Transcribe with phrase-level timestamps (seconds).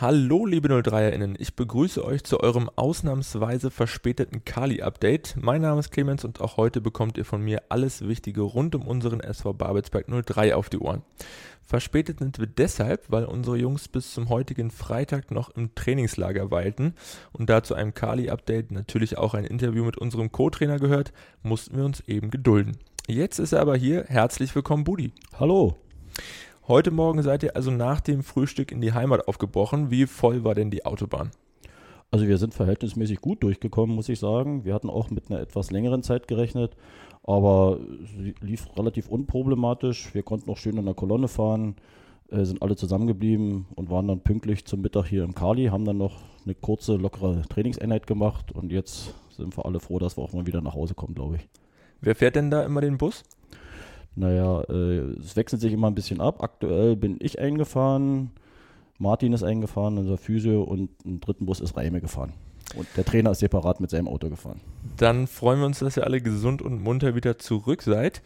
[0.00, 5.36] Hallo liebe 03erInnen, ich begrüße euch zu eurem ausnahmsweise verspäteten Kali-Update.
[5.38, 8.86] Mein Name ist Clemens und auch heute bekommt ihr von mir alles Wichtige rund um
[8.86, 11.02] unseren SV Babelsberg 03 auf die Ohren.
[11.62, 16.94] Verspätet sind wir deshalb, weil unsere Jungs bis zum heutigen Freitag noch im Trainingslager weilten
[17.32, 21.12] und da zu einem Kali-Update natürlich auch ein Interview mit unserem Co-Trainer gehört,
[21.42, 22.78] mussten wir uns eben gedulden.
[23.06, 24.04] Jetzt ist er aber hier.
[24.08, 25.12] Herzlich willkommen, Budi.
[25.38, 25.76] Hallo.
[26.70, 29.90] Heute Morgen seid ihr also nach dem Frühstück in die Heimat aufgebrochen.
[29.90, 31.32] Wie voll war denn die Autobahn?
[32.12, 34.64] Also wir sind verhältnismäßig gut durchgekommen, muss ich sagen.
[34.64, 36.76] Wir hatten auch mit einer etwas längeren Zeit gerechnet,
[37.24, 40.14] aber sie lief relativ unproblematisch.
[40.14, 41.74] Wir konnten auch schön in der Kolonne fahren,
[42.30, 45.98] äh, sind alle zusammengeblieben und waren dann pünktlich zum Mittag hier im Kali, haben dann
[45.98, 50.32] noch eine kurze, lockere Trainingseinheit gemacht und jetzt sind wir alle froh, dass wir auch
[50.32, 51.48] mal wieder nach Hause kommen, glaube ich.
[52.00, 53.24] Wer fährt denn da immer den Bus?
[54.16, 56.42] Naja, äh, es wechselt sich immer ein bisschen ab.
[56.42, 58.30] Aktuell bin ich eingefahren,
[58.98, 62.34] Martin ist eingefahren, unser Physio, und einen dritten Bus ist Reime gefahren.
[62.76, 64.60] Und der Trainer ist separat mit seinem Auto gefahren.
[64.96, 68.22] Dann freuen wir uns, dass ihr alle gesund und munter wieder zurück seid.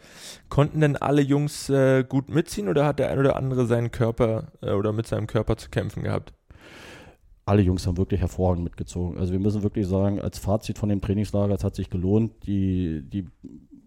[0.49, 4.51] Konnten denn alle Jungs äh, gut mitziehen oder hat der ein oder andere seinen Körper
[4.61, 6.33] äh, oder mit seinem Körper zu kämpfen gehabt?
[7.45, 9.19] alle Jungs haben wirklich hervorragend mitgezogen.
[9.19, 12.31] Also wir müssen wirklich sagen, als Fazit von dem Trainingslager, es hat sich gelohnt.
[12.47, 13.27] Die, die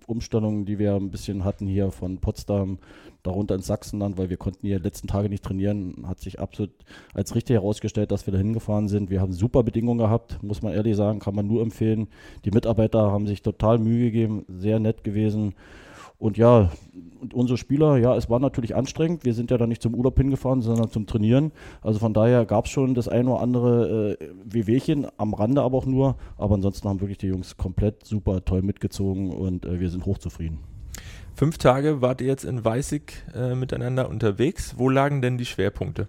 [0.08, 2.78] Umstellungen, die wir ein bisschen hatten hier von Potsdam,
[3.22, 6.70] darunter ins Sachsenland, weil wir konnten hier letzten Tage nicht trainieren, hat sich absolut
[7.14, 9.10] als richtig herausgestellt, dass wir da hingefahren sind.
[9.10, 12.08] Wir haben super Bedingungen gehabt, muss man ehrlich sagen, kann man nur empfehlen.
[12.44, 15.54] Die Mitarbeiter haben sich total Mühe gegeben, sehr nett gewesen.
[16.18, 16.70] Und ja,
[17.20, 19.24] und unsere Spieler, ja, es war natürlich anstrengend.
[19.24, 21.52] Wir sind ja da nicht zum Urlaub hingefahren, sondern zum Trainieren.
[21.80, 25.78] Also von daher gab es schon das ein oder andere äh, Wehwehchen, am Rande aber
[25.78, 26.16] auch nur.
[26.36, 30.58] Aber ansonsten haben wirklich die Jungs komplett super toll mitgezogen und äh, wir sind hochzufrieden.
[31.34, 34.74] Fünf Tage wart ihr jetzt in Weißig äh, miteinander unterwegs.
[34.76, 36.08] Wo lagen denn die Schwerpunkte?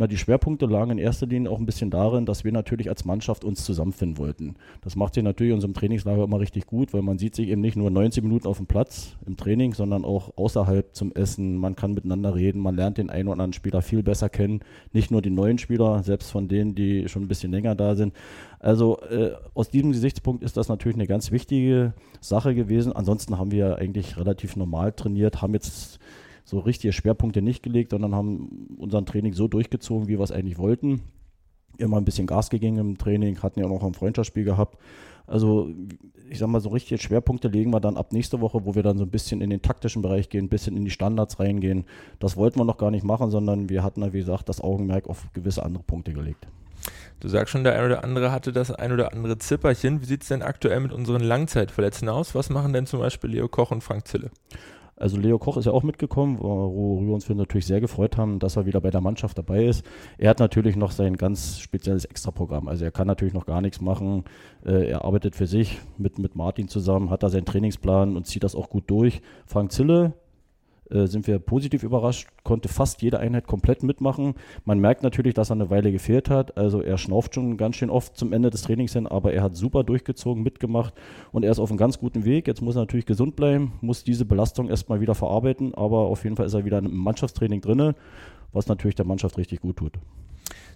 [0.00, 3.04] Na, die Schwerpunkte lagen in erster Linie auch ein bisschen darin, dass wir natürlich als
[3.04, 4.54] Mannschaft uns zusammenfinden wollten.
[4.80, 7.60] Das macht sich natürlich in unserem Trainingslager immer richtig gut, weil man sieht sich eben
[7.60, 11.58] nicht nur 90 Minuten auf dem Platz im Training, sondern auch außerhalb zum Essen.
[11.58, 14.60] Man kann miteinander reden, man lernt den einen oder anderen Spieler viel besser kennen.
[14.94, 18.14] Nicht nur die neuen Spieler, selbst von denen, die schon ein bisschen länger da sind.
[18.58, 21.92] Also äh, aus diesem Gesichtspunkt ist das natürlich eine ganz wichtige
[22.22, 22.94] Sache gewesen.
[22.94, 25.98] Ansonsten haben wir eigentlich relativ normal trainiert, haben jetzt
[26.50, 30.58] so richtige Schwerpunkte nicht gelegt, sondern haben unseren Training so durchgezogen, wie wir es eigentlich
[30.58, 31.00] wollten.
[31.78, 34.76] Immer ein bisschen Gas gegeben im Training, hatten ja auch noch ein Freundschaftsspiel gehabt.
[35.28, 35.70] Also
[36.28, 38.98] ich sag mal, so richtige Schwerpunkte legen wir dann ab nächste Woche, wo wir dann
[38.98, 41.84] so ein bisschen in den taktischen Bereich gehen, ein bisschen in die Standards reingehen.
[42.18, 45.28] Das wollten wir noch gar nicht machen, sondern wir hatten, wie gesagt, das Augenmerk auf
[45.32, 46.48] gewisse andere Punkte gelegt.
[47.20, 50.00] Du sagst schon, der ein oder andere hatte das ein oder andere Zipperchen.
[50.00, 52.34] Wie sieht es denn aktuell mit unseren Langzeitverletzten aus?
[52.34, 54.30] Was machen denn zum Beispiel Leo Koch und Frank Zille?
[55.00, 58.56] Also Leo Koch ist ja auch mitgekommen, worüber wir uns natürlich sehr gefreut haben, dass
[58.56, 59.84] er wieder bei der Mannschaft dabei ist.
[60.18, 62.68] Er hat natürlich noch sein ganz spezielles Extraprogramm.
[62.68, 64.24] Also er kann natürlich noch gar nichts machen.
[64.64, 68.44] Äh, er arbeitet für sich mit, mit Martin zusammen, hat da seinen Trainingsplan und zieht
[68.44, 69.22] das auch gut durch.
[69.46, 70.12] Frank Zille
[70.90, 74.34] äh, sind wir positiv überrascht, konnte fast jede Einheit komplett mitmachen.
[74.64, 76.56] Man merkt natürlich, dass er eine Weile gefehlt hat.
[76.56, 79.56] Also er schnauft schon ganz schön oft zum Ende des Trainings hin, aber er hat
[79.56, 80.94] super durchgezogen, mitgemacht
[81.32, 82.46] und er ist auf einem ganz guten Weg.
[82.46, 86.36] Jetzt muss er natürlich gesund bleiben, muss diese Belastung erstmal wieder verarbeiten, aber auf jeden
[86.36, 87.94] Fall ist er wieder im Mannschaftstraining drin,
[88.52, 89.92] was natürlich der Mannschaft richtig gut tut.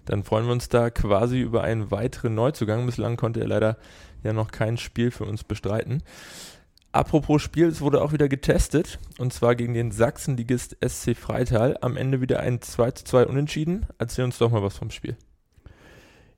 [0.05, 2.85] Dann freuen wir uns da quasi über einen weiteren Neuzugang.
[2.85, 3.77] Bislang konnte er leider
[4.23, 6.03] ja noch kein Spiel für uns bestreiten.
[6.95, 11.77] Apropos Spiel, es wurde auch wieder getestet und zwar gegen den Sachsenligist SC Freital.
[11.81, 13.85] Am Ende wieder ein 2 zu 2 Unentschieden.
[13.97, 15.17] Erzähl uns doch mal was vom Spiel.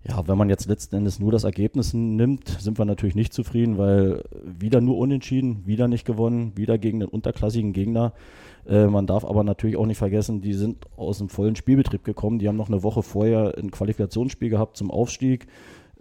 [0.04, 3.78] Ja, wenn man jetzt letzten Endes nur das Ergebnis nimmt, sind wir natürlich nicht zufrieden,
[3.78, 8.14] weil wieder nur unentschieden, wieder nicht gewonnen, wieder gegen den unterklassigen Gegner.
[8.68, 12.40] Äh, man darf aber natürlich auch nicht vergessen, die sind aus dem vollen Spielbetrieb gekommen.
[12.40, 15.46] Die haben noch eine Woche vorher ein Qualifikationsspiel gehabt zum Aufstieg.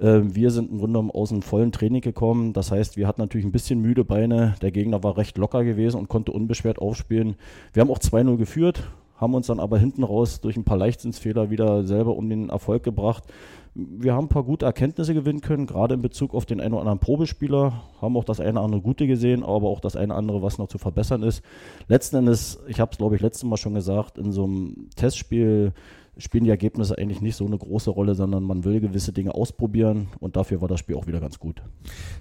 [0.01, 2.53] Ähm, wir sind im Grunde genommen aus einem vollen Training gekommen.
[2.53, 4.55] Das heißt, wir hatten natürlich ein bisschen müde Beine.
[4.62, 7.37] Der Gegner war recht locker gewesen und konnte unbeschwert aufspielen.
[7.73, 8.85] Wir haben auch 2-0 geführt,
[9.17, 12.83] haben uns dann aber hinten raus durch ein paar Leichtsinnsfehler wieder selber um den Erfolg
[12.83, 13.25] gebracht.
[13.75, 16.81] Wir haben ein paar gute Erkenntnisse gewinnen können, gerade in Bezug auf den einen oder
[16.81, 20.17] anderen Probespieler, haben auch das eine oder andere Gute gesehen, aber auch das eine oder
[20.17, 21.43] andere, was noch zu verbessern ist.
[21.87, 25.75] Letzten Endes, ich habe es glaube ich letztes Mal schon gesagt, in so einem Testspiel
[26.19, 30.09] spielen die Ergebnisse eigentlich nicht so eine große Rolle, sondern man will gewisse Dinge ausprobieren
[30.19, 31.63] und dafür war das Spiel auch wieder ganz gut.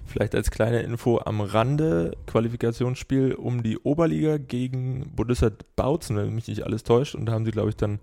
[0.04, 6.48] Vielleicht als kleine Info am Rande, Qualifikationsspiel um die Oberliga gegen Bundesrat Bautzen, wenn mich
[6.48, 8.00] nicht alles täuscht und da haben sie glaube ich dann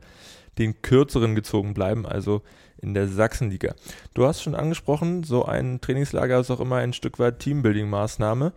[0.57, 2.41] den kürzeren gezogen bleiben, also
[2.81, 3.73] in der Sachsenliga.
[4.13, 8.51] Du hast schon angesprochen, so ein Trainingslager ist auch immer ein Stück weit Teambuilding-Maßnahme.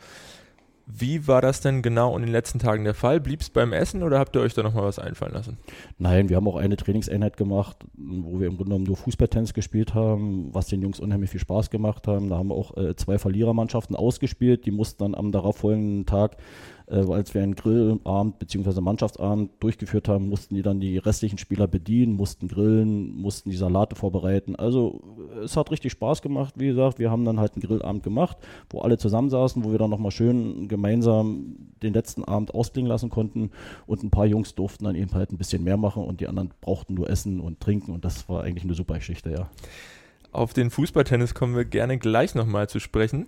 [0.88, 3.18] Wie war das denn genau in den letzten Tagen der Fall?
[3.18, 5.58] Blieb es beim Essen oder habt ihr euch da nochmal was einfallen lassen?
[5.98, 9.94] Nein, wir haben auch eine Trainingseinheit gemacht, wo wir im Grunde genommen nur Fußballtennis gespielt
[9.94, 12.30] haben, was den Jungs unheimlich viel Spaß gemacht haben.
[12.30, 16.36] Da haben wir auch äh, zwei Verlierermannschaften ausgespielt, die mussten dann am darauffolgenden Tag
[16.88, 18.80] äh, als wir einen Grillabend bzw.
[18.80, 23.96] Mannschaftsabend durchgeführt haben, mussten die dann die restlichen Spieler bedienen, mussten grillen, mussten die Salate
[23.96, 24.56] vorbereiten.
[24.56, 25.02] Also
[25.42, 26.98] es hat richtig Spaß gemacht, wie gesagt.
[26.98, 28.36] Wir haben dann halt einen Grillabend gemacht,
[28.70, 33.50] wo alle zusammensaßen, wo wir dann nochmal schön gemeinsam den letzten Abend ausklingen lassen konnten
[33.86, 36.50] und ein paar Jungs durften dann eben halt ein bisschen mehr machen und die anderen
[36.60, 39.50] brauchten nur essen und trinken und das war eigentlich eine super Geschichte, ja.
[40.36, 43.26] Auf den Fußballtennis kommen wir gerne gleich nochmal zu sprechen.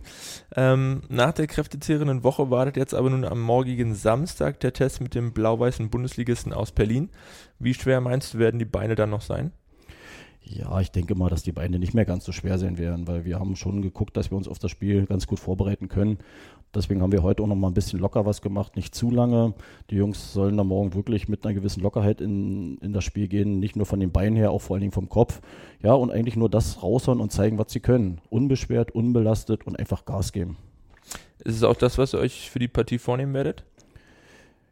[0.55, 5.15] Ähm, nach der kräftezehrenden Woche wartet jetzt aber nun am morgigen Samstag der Test mit
[5.15, 7.09] dem blau-weißen Bundesligisten aus Berlin.
[7.59, 9.53] Wie schwer meinst du, werden die Beine dann noch sein?
[10.43, 13.25] Ja, ich denke mal, dass die Beine nicht mehr ganz so schwer sein werden, weil
[13.25, 16.19] wir haben schon geguckt, dass wir uns auf das Spiel ganz gut vorbereiten können.
[16.75, 19.55] Deswegen haben wir heute auch noch mal ein bisschen locker was gemacht, nicht zu lange.
[19.91, 23.59] Die Jungs sollen da morgen wirklich mit einer gewissen Lockerheit in, in das Spiel gehen,
[23.59, 25.41] nicht nur von den Beinen her, auch vor allen Dingen vom Kopf.
[25.83, 28.21] Ja, und eigentlich nur das raushauen und zeigen, was sie können.
[28.29, 30.57] Unbeschwert, unbelastet und einfach Gas geben.
[31.45, 33.65] Ist es auch das, was ihr euch für die Partie vornehmen werdet?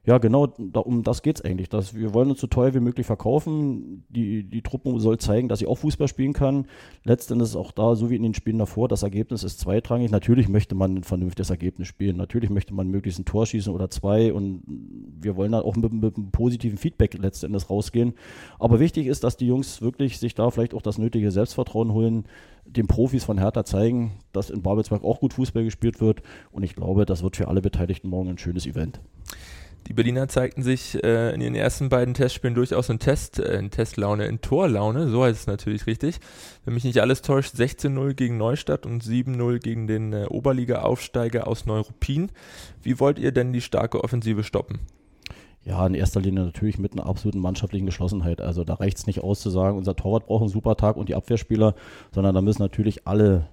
[0.07, 1.69] Ja, genau, da, um das geht es eigentlich.
[1.69, 4.05] Dass wir wollen uns so teuer wie möglich verkaufen.
[4.09, 6.67] Die, die Truppe soll zeigen, dass sie auch Fußball spielen kann.
[7.03, 10.13] Letztendlich ist auch da, so wie in den Spielen davor, das Ergebnis ist zweitrangig.
[10.13, 12.17] Natürlich möchte man ein vernünftiges Ergebnis spielen.
[12.17, 14.33] Natürlich möchte man möglichst ein Tor schießen oder zwei.
[14.33, 14.63] Und
[15.21, 18.15] wir wollen dann auch mit, mit einem positiven Feedback letztendlich rausgehen.
[18.61, 22.27] Aber wichtig ist, dass die Jungs wirklich sich da vielleicht auch das nötige Selbstvertrauen holen,
[22.65, 26.23] den Profis von Hertha zeigen, dass in Babelsberg auch gut Fußball gespielt wird.
[26.53, 29.01] Und ich glaube, das wird für alle Beteiligten morgen ein schönes Event.
[29.89, 33.71] Die Berliner zeigten sich äh, in ihren ersten beiden Testspielen durchaus in, Test, äh, in
[33.71, 36.19] Testlaune, in Torlaune, so heißt es natürlich richtig.
[36.65, 41.67] Wenn mich nicht alles täuscht, 16-0 gegen Neustadt und 7-0 gegen den äh, Oberliga-Aufsteiger aus
[41.67, 42.31] Neuruppin.
[42.83, 44.81] Wie wollt ihr denn die starke Offensive stoppen?
[45.65, 48.41] Ja, in erster Linie natürlich mit einer absoluten mannschaftlichen Geschlossenheit.
[48.41, 51.09] Also da reicht es nicht aus zu sagen, unser Torwart braucht einen super Tag und
[51.09, 51.75] die Abwehrspieler,
[52.13, 53.49] sondern da müssen natürlich alle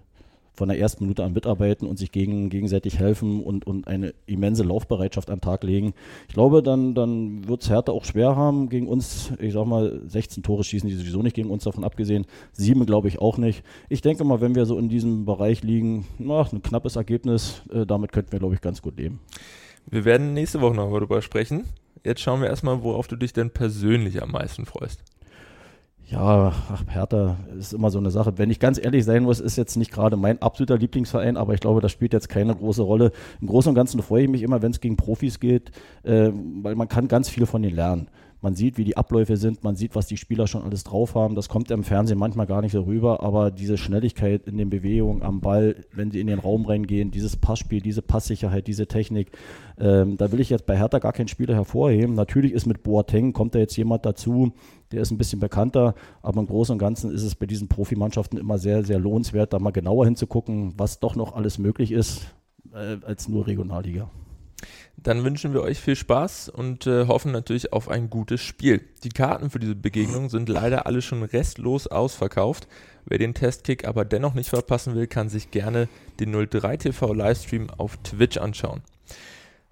[0.53, 4.63] von der ersten Minute an mitarbeiten und sich gegen, gegenseitig helfen und, und eine immense
[4.63, 5.93] Laufbereitschaft an den Tag legen.
[6.27, 9.31] Ich glaube, dann, dann wird es Hertha auch schwer haben gegen uns.
[9.39, 12.25] Ich sag mal, 16 Tore schießen die sowieso nicht gegen uns, davon abgesehen.
[12.51, 13.63] Sieben glaube ich auch nicht.
[13.89, 17.85] Ich denke mal, wenn wir so in diesem Bereich liegen, na, ein knappes Ergebnis, äh,
[17.85, 19.19] damit könnten wir, glaube ich, ganz gut leben.
[19.89, 21.65] Wir werden nächste Woche noch darüber sprechen.
[22.03, 25.01] Jetzt schauen wir erstmal, worauf du dich denn persönlich am meisten freust.
[26.09, 28.37] Ja, ach, Hertha ist immer so eine Sache.
[28.37, 31.61] Wenn ich ganz ehrlich sein muss, ist jetzt nicht gerade mein absoluter Lieblingsverein, aber ich
[31.61, 33.11] glaube, das spielt jetzt keine große Rolle.
[33.41, 35.71] Im Großen und Ganzen freue ich mich immer, wenn es gegen Profis geht,
[36.03, 36.29] äh,
[36.61, 38.09] weil man kann ganz viel von denen lernen.
[38.43, 41.33] Man sieht, wie die Abläufe sind, man sieht, was die Spieler schon alles drauf haben.
[41.33, 45.23] Das kommt im Fernsehen manchmal gar nicht so rüber, aber diese Schnelligkeit in den Bewegungen
[45.23, 49.31] am Ball, wenn sie in den Raum reingehen, dieses Passspiel, diese Passsicherheit, diese Technik,
[49.79, 52.15] ähm, da will ich jetzt bei Hertha gar keinen Spieler hervorheben.
[52.15, 54.51] Natürlich ist mit Boateng, kommt da jetzt jemand dazu,
[54.91, 58.37] der ist ein bisschen bekannter, aber im Großen und Ganzen ist es bei diesen Profimannschaften
[58.37, 62.27] immer sehr, sehr lohnenswert, da mal genauer hinzugucken, was doch noch alles möglich ist
[62.73, 64.09] äh, als nur Regionalliga.
[65.03, 68.81] Dann wünschen wir euch viel Spaß und äh, hoffen natürlich auf ein gutes Spiel.
[69.03, 72.69] Die Karten für diese Begegnung sind leider alle schon restlos ausverkauft.
[73.03, 75.89] Wer den Testkick aber dennoch nicht verpassen will, kann sich gerne
[76.21, 78.81] den 03 TV Livestream auf Twitch anschauen.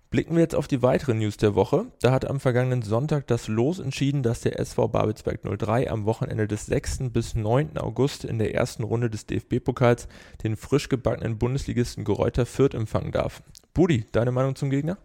[0.09, 1.85] Blicken wir jetzt auf die weiteren News der Woche.
[2.01, 6.49] Da hat am vergangenen Sonntag das Los entschieden, dass der SV Babelsberg 03 am Wochenende
[6.49, 7.11] des 6.
[7.13, 7.77] bis 9.
[7.77, 10.09] August in der ersten Runde des DFB-Pokals
[10.43, 13.41] den frisch gebackenen Bundesligisten Geräuter Fürth empfangen darf.
[13.73, 14.97] Budi, deine Meinung zum Gegner?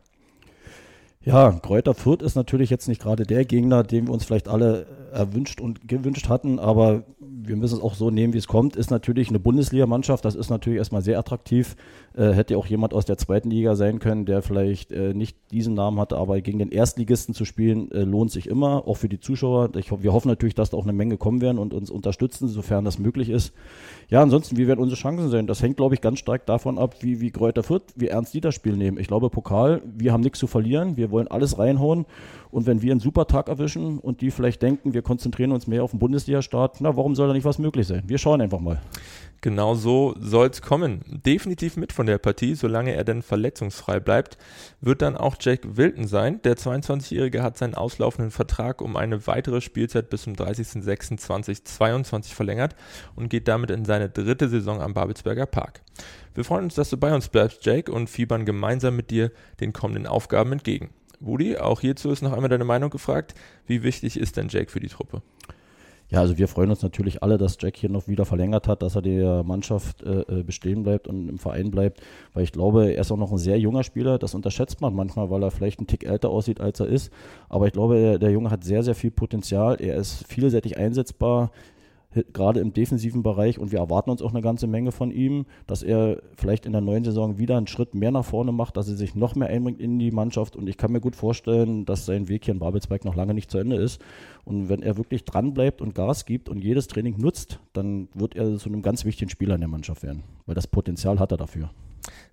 [1.26, 4.86] Ja, Kräuter Fürth ist natürlich jetzt nicht gerade der Gegner, den wir uns vielleicht alle
[5.12, 8.76] erwünscht und gewünscht hatten, aber wir müssen es auch so nehmen, wie es kommt.
[8.76, 11.76] Ist natürlich eine Bundesligamannschaft, das ist natürlich erstmal sehr attraktiv.
[12.14, 15.74] Äh, hätte auch jemand aus der zweiten Liga sein können, der vielleicht äh, nicht diesen
[15.74, 19.20] Namen hatte, aber gegen den Erstligisten zu spielen, äh, lohnt sich immer, auch für die
[19.20, 19.70] Zuschauer.
[19.76, 22.84] Ich, wir hoffen natürlich, dass da auch eine Menge kommen werden und uns unterstützen, sofern
[22.84, 23.52] das möglich ist.
[24.08, 25.46] Ja, ansonsten, wie werden unsere Chancen sein?
[25.46, 28.40] Das hängt, glaube ich, ganz stark davon ab, wie, wie Kräuter Fürth, wie ernst die
[28.40, 28.98] das Spiel nehmen.
[28.98, 32.06] Ich glaube, Pokal, wir haben nichts zu verlieren, wir wollen alles reinhauen.
[32.50, 35.82] Und wenn wir einen super Tag erwischen und die vielleicht denken, wir konzentrieren uns mehr
[35.82, 38.04] auf den Bundesliga-Start, na, warum soll da nicht was möglich sein?
[38.06, 38.80] Wir schauen einfach mal.
[39.42, 41.02] Genau so soll es kommen.
[41.06, 44.38] Definitiv mit von der Partie, solange er denn verletzungsfrei bleibt,
[44.80, 46.40] wird dann auch Jake Wilton sein.
[46.42, 52.74] Der 22-Jährige hat seinen auslaufenden Vertrag um eine weitere Spielzeit bis zum 30.06.2022 verlängert
[53.14, 55.82] und geht damit in seine dritte Saison am Babelsberger Park.
[56.34, 59.30] Wir freuen uns, dass du bei uns bleibst, Jake, und fiebern gemeinsam mit dir
[59.60, 60.90] den kommenden Aufgaben entgegen.
[61.20, 63.34] Woody, auch hierzu ist noch einmal deine Meinung gefragt.
[63.66, 65.22] Wie wichtig ist denn Jake für die Truppe?
[66.08, 68.94] Ja, also wir freuen uns natürlich alle, dass Jack hier noch wieder verlängert hat, dass
[68.94, 72.00] er der Mannschaft äh, äh, bestehen bleibt und im Verein bleibt,
[72.32, 74.16] weil ich glaube, er ist auch noch ein sehr junger Spieler.
[74.16, 77.12] Das unterschätzt man manchmal, weil er vielleicht einen Tick älter aussieht, als er ist.
[77.48, 79.80] Aber ich glaube, der, der Junge hat sehr, sehr viel Potenzial.
[79.80, 81.50] Er ist vielseitig einsetzbar
[82.32, 85.82] gerade im defensiven Bereich und wir erwarten uns auch eine ganze Menge von ihm, dass
[85.82, 88.96] er vielleicht in der neuen Saison wieder einen Schritt mehr nach vorne macht, dass er
[88.96, 92.28] sich noch mehr einbringt in die Mannschaft und ich kann mir gut vorstellen, dass sein
[92.28, 94.00] Weg hier in Babelsberg noch lange nicht zu Ende ist
[94.44, 98.36] und wenn er wirklich dran bleibt und Gas gibt und jedes Training nutzt, dann wird
[98.36, 101.38] er zu einem ganz wichtigen Spieler in der Mannschaft werden, weil das Potenzial hat er
[101.38, 101.70] dafür.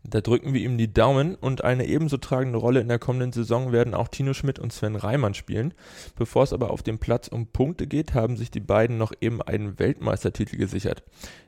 [0.03, 3.71] Da drücken wir ihm die Daumen und eine ebenso tragende Rolle in der kommenden Saison
[3.71, 5.73] werden auch Tino Schmidt und Sven Reimann spielen.
[6.17, 9.41] Bevor es aber auf dem Platz um Punkte geht, haben sich die beiden noch eben
[9.41, 11.03] einen Weltmeistertitel gesichert.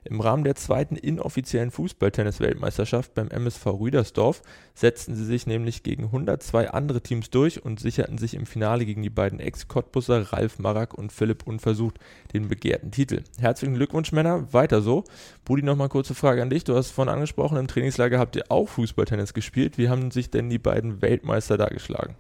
[0.06, 4.42] Im Rahmen der zweiten inoffiziellen Fußballtennis-Weltmeisterschaft beim MSV Rüdersdorf
[4.74, 9.02] setzten sie sich nämlich gegen 102 andere Teams durch und sicherten sich im Finale gegen
[9.02, 12.00] die beiden Ex-Cottbusser Ralf Marak und Philipp Unversucht
[12.34, 13.24] den begehrten Titel.
[13.40, 15.04] Herzlichen Glückwunsch, Männer, weiter so.
[15.44, 16.64] Budi, nochmal kurze Frage an dich.
[16.64, 19.78] Du hast vorhin angesprochen, im Trainingslager Frage, habt ihr auch Fußballtennis gespielt?
[19.78, 22.16] Wie haben sich denn die beiden Weltmeister da geschlagen?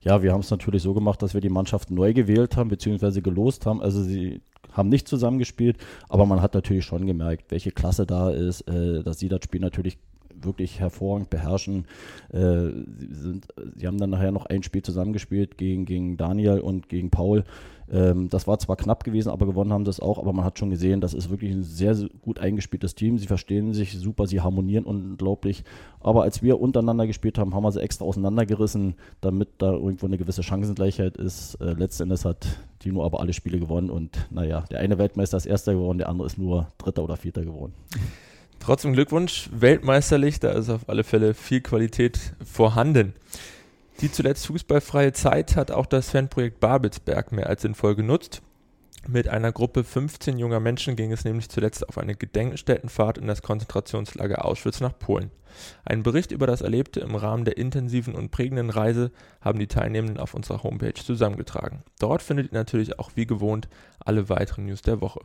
[0.00, 3.22] Ja, wir haben es natürlich so gemacht, dass wir die Mannschaft neu gewählt haben, beziehungsweise
[3.22, 3.82] gelost haben.
[3.82, 5.78] Also sie haben nicht zusammengespielt,
[6.08, 9.60] aber man hat natürlich schon gemerkt, welche Klasse da ist, äh, dass sie das Spiel
[9.60, 9.98] natürlich
[10.44, 11.86] wirklich hervorragend beherrschen.
[12.32, 16.88] Äh, sie, sind, sie haben dann nachher noch ein Spiel zusammengespielt gegen, gegen Daniel und
[16.88, 17.44] gegen Paul.
[17.90, 20.18] Ähm, das war zwar knapp gewesen, aber gewonnen haben es auch.
[20.18, 23.18] Aber man hat schon gesehen, das ist wirklich ein sehr, sehr gut eingespieltes Team.
[23.18, 25.64] Sie verstehen sich super, sie harmonieren unglaublich.
[26.00, 30.18] Aber als wir untereinander gespielt haben, haben wir sie extra auseinandergerissen, damit da irgendwo eine
[30.18, 31.54] gewisse Chancengleichheit ist.
[31.56, 32.46] Äh, letzten Endes hat
[32.78, 36.26] Tino aber alle Spiele gewonnen und naja, der eine Weltmeister ist Erster geworden, der andere
[36.26, 37.72] ist nur Dritter oder Vierter geworden.
[38.68, 43.14] Trotzdem Glückwunsch, weltmeisterlich, da ist auf alle Fälle viel Qualität vorhanden.
[44.02, 48.42] Die zuletzt fußballfreie Zeit hat auch das Fanprojekt Babelsberg mehr als sinnvoll genutzt.
[49.06, 53.40] Mit einer Gruppe 15 junger Menschen ging es nämlich zuletzt auf eine Gedenkstättenfahrt in das
[53.40, 55.30] Konzentrationslager Auschwitz nach Polen.
[55.86, 60.18] Einen Bericht über das Erlebte im Rahmen der intensiven und prägenden Reise haben die Teilnehmenden
[60.18, 61.84] auf unserer Homepage zusammengetragen.
[62.00, 63.66] Dort findet ihr natürlich auch wie gewohnt
[63.98, 65.20] alle weiteren News der Woche.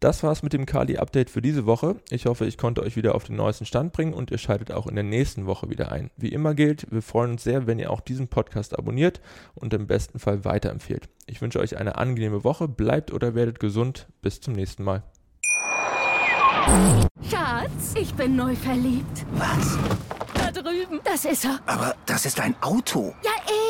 [0.00, 1.96] Das war's mit dem Kali-Update für diese Woche.
[2.08, 4.86] Ich hoffe, ich konnte euch wieder auf den neuesten Stand bringen und ihr schaltet auch
[4.86, 6.10] in der nächsten Woche wieder ein.
[6.16, 9.20] Wie immer gilt, wir freuen uns sehr, wenn ihr auch diesen Podcast abonniert
[9.54, 11.10] und im besten Fall weiterempfehlt.
[11.26, 14.08] Ich wünsche euch eine angenehme Woche, bleibt oder werdet gesund.
[14.22, 15.02] Bis zum nächsten Mal.
[17.28, 19.26] Schatz, ich bin neu verliebt.
[19.32, 19.76] Was?
[20.32, 21.00] Da drüben.
[21.04, 21.60] Das ist er.
[21.66, 23.14] Aber das ist ein Auto.
[23.22, 23.69] Ja, eben.